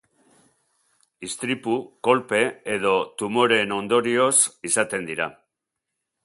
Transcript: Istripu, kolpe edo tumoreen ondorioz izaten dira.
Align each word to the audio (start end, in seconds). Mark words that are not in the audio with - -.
Istripu, 1.27 1.75
kolpe 2.07 2.39
edo 2.77 2.95
tumoreen 3.23 3.77
ondorioz 3.77 4.33
izaten 4.71 5.07
dira. 5.13 5.31